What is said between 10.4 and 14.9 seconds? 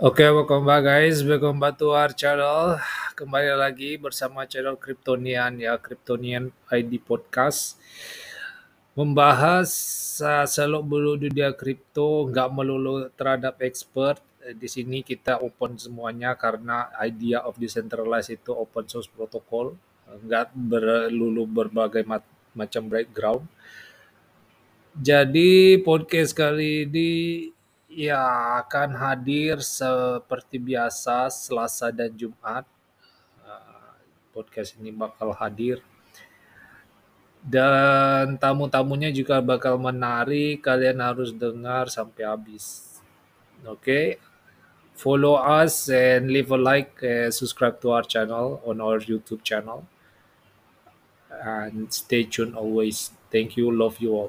seluk beluk dunia kripto, nggak melulu terhadap expert. Eh, Di